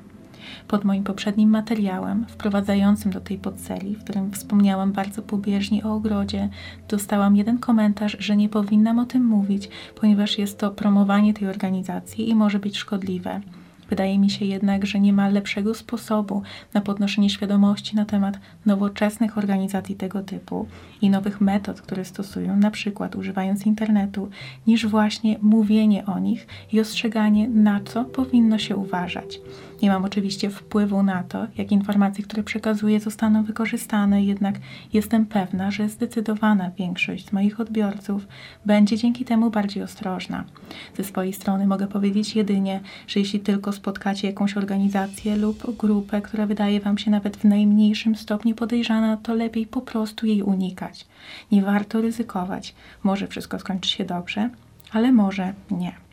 Pod 0.68 0.84
moim 0.84 1.04
poprzednim 1.04 1.50
materiałem, 1.50 2.26
wprowadzającym 2.28 3.12
do 3.12 3.20
tej 3.20 3.38
podserii, 3.38 3.96
w 3.96 4.04
którym 4.04 4.32
wspomniałam 4.32 4.92
bardzo 4.92 5.22
pobieżnie 5.22 5.84
o 5.84 5.94
ogrodzie, 5.94 6.48
dostałam 6.88 7.36
jeden 7.36 7.58
komentarz, 7.58 8.16
że 8.20 8.36
nie 8.36 8.48
powinnam 8.48 8.98
o 8.98 9.04
tym 9.04 9.24
mówić, 9.24 9.68
ponieważ 10.00 10.38
jest 10.38 10.58
to 10.58 10.70
promowanie 10.70 11.34
tej 11.34 11.48
organizacji 11.48 12.30
i 12.30 12.34
może 12.34 12.58
być 12.58 12.78
szkodliwe. 12.78 13.40
Wydaje 13.92 14.18
mi 14.18 14.30
się 14.30 14.44
jednak, 14.44 14.86
że 14.86 15.00
nie 15.00 15.12
ma 15.12 15.28
lepszego 15.28 15.74
sposobu 15.74 16.42
na 16.74 16.80
podnoszenie 16.80 17.30
świadomości 17.30 17.96
na 17.96 18.04
temat 18.04 18.38
nowoczesnych 18.66 19.38
organizacji 19.38 19.96
tego 19.96 20.22
typu 20.22 20.66
i 21.00 21.10
nowych 21.10 21.40
metod, 21.40 21.80
które 21.82 22.04
stosują, 22.04 22.56
na 22.56 22.70
przykład 22.70 23.16
używając 23.16 23.66
internetu, 23.66 24.30
niż 24.66 24.86
właśnie 24.86 25.38
mówienie 25.42 26.06
o 26.06 26.18
nich 26.18 26.46
i 26.72 26.80
ostrzeganie, 26.80 27.48
na 27.48 27.80
co 27.80 28.04
powinno 28.04 28.58
się 28.58 28.76
uważać. 28.76 29.40
Nie 29.82 29.90
mam 29.90 30.04
oczywiście 30.04 30.50
wpływu 30.50 31.02
na 31.02 31.22
to, 31.22 31.46
jak 31.56 31.72
informacje, 31.72 32.24
które 32.24 32.42
przekazuję, 32.42 33.00
zostaną 33.00 33.44
wykorzystane, 33.44 34.24
jednak 34.24 34.54
jestem 34.92 35.26
pewna, 35.26 35.70
że 35.70 35.88
zdecydowana 35.88 36.70
większość 36.70 37.28
z 37.28 37.32
moich 37.32 37.60
odbiorców 37.60 38.26
będzie 38.66 38.96
dzięki 38.96 39.24
temu 39.24 39.50
bardziej 39.50 39.82
ostrożna. 39.82 40.44
Ze 40.96 41.04
swojej 41.04 41.32
strony 41.32 41.66
mogę 41.66 41.86
powiedzieć 41.86 42.36
jedynie, 42.36 42.80
że 43.06 43.20
jeśli 43.20 43.40
tylko 43.40 43.72
spotkacie 43.72 44.28
jakąś 44.28 44.56
organizację 44.56 45.36
lub 45.36 45.76
grupę, 45.76 46.22
która 46.22 46.46
wydaje 46.46 46.80
Wam 46.80 46.98
się 46.98 47.10
nawet 47.10 47.36
w 47.36 47.44
najmniejszym 47.44 48.16
stopniu 48.16 48.54
podejrzana, 48.54 49.16
to 49.16 49.34
lepiej 49.34 49.66
po 49.66 49.80
prostu 49.80 50.26
jej 50.26 50.42
unikać. 50.42 51.06
Nie 51.52 51.62
warto 51.62 52.00
ryzykować. 52.00 52.74
Może 53.02 53.26
wszystko 53.26 53.58
skończy 53.58 53.90
się 53.90 54.04
dobrze, 54.04 54.50
ale 54.92 55.12
może 55.12 55.52
nie. 55.70 56.11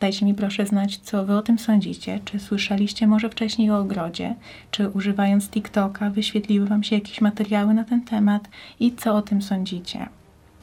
Dajcie 0.00 0.26
mi 0.26 0.34
proszę 0.34 0.66
znać, 0.66 0.98
co 0.98 1.24
Wy 1.24 1.36
o 1.36 1.42
tym 1.42 1.58
sądzicie. 1.58 2.20
Czy 2.24 2.38
słyszeliście 2.38 3.06
może 3.06 3.30
wcześniej 3.30 3.70
o 3.70 3.78
ogrodzie? 3.78 4.34
Czy 4.70 4.88
używając 4.88 5.50
TikToka 5.50 6.10
wyświetliły 6.10 6.66
Wam 6.66 6.82
się 6.82 6.94
jakieś 6.96 7.20
materiały 7.20 7.74
na 7.74 7.84
ten 7.84 8.04
temat? 8.04 8.48
I 8.80 8.92
co 8.92 9.14
o 9.14 9.22
tym 9.22 9.42
sądzicie? 9.42 10.06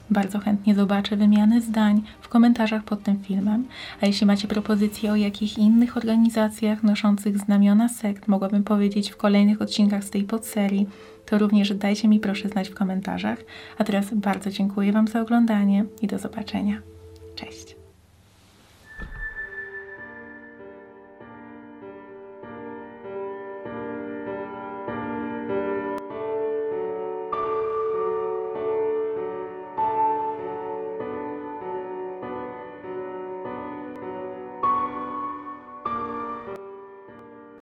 Bardzo 0.09 0.39
chętnie 0.39 0.75
zobaczę 0.75 1.15
wymiany 1.17 1.61
zdań 1.61 2.01
w 2.21 2.29
komentarzach 2.29 2.83
pod 2.83 3.03
tym 3.03 3.19
filmem. 3.19 3.65
A 4.01 4.05
jeśli 4.05 4.27
macie 4.27 4.47
propozycje 4.47 5.11
o 5.11 5.15
jakich 5.15 5.57
innych 5.57 5.97
organizacjach 5.97 6.83
noszących 6.83 7.37
znamiona 7.37 7.89
sekt 7.89 8.27
mogłabym 8.27 8.63
powiedzieć 8.63 9.11
w 9.11 9.17
kolejnych 9.17 9.61
odcinkach 9.61 10.03
z 10.03 10.09
tej 10.09 10.23
podserii, 10.23 10.87
to 11.25 11.37
również 11.37 11.73
dajcie 11.73 12.07
mi 12.07 12.19
proszę 12.19 12.49
znać 12.49 12.69
w 12.69 12.75
komentarzach. 12.75 13.39
A 13.77 13.83
teraz 13.83 14.13
bardzo 14.13 14.51
dziękuję 14.51 14.91
Wam 14.91 15.07
za 15.07 15.21
oglądanie 15.21 15.85
i 16.01 16.07
do 16.07 16.19
zobaczenia. 16.19 16.81